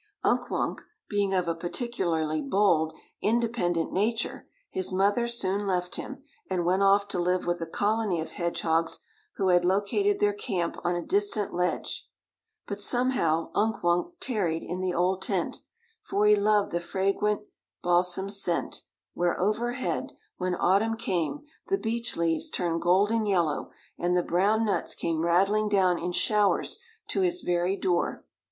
[0.23, 6.65] Unk Wunk being of a particularly bold, independent nature, his mother soon left him, and
[6.65, 9.01] went off to live with a colony of hedgehogs
[9.35, 12.09] who had located their camp on a distant ledge.
[12.65, 15.61] But somehow Unk Wunk tarried in the old tent,
[16.01, 17.43] for he loved the fragrant
[17.83, 18.81] balsam scent,
[19.13, 24.95] where overhead, when autumn came, the beech leaves turned golden yellow, and the brown nuts
[24.95, 26.79] came rattling down in showers
[27.09, 28.25] to his very door.